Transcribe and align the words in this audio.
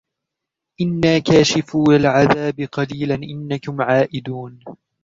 إِنَّا 0.81 1.19
كَاشِفُو 1.19 1.91
الْعَذَابِ 1.91 2.59
قَلِيلًا 2.61 3.15
إِنَّكُمْ 3.15 3.81
عَائِدُونَ 3.81 4.59